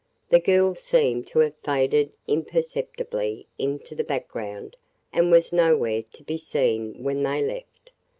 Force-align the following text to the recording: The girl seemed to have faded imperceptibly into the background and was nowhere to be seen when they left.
The 0.31 0.39
girl 0.39 0.73
seemed 0.73 1.27
to 1.27 1.37
have 1.45 1.53
faded 1.63 2.11
imperceptibly 2.27 3.45
into 3.59 3.93
the 3.93 4.03
background 4.03 4.75
and 5.13 5.29
was 5.31 5.53
nowhere 5.53 6.01
to 6.13 6.23
be 6.23 6.39
seen 6.39 7.03
when 7.03 7.21
they 7.21 7.43
left. 7.45 7.91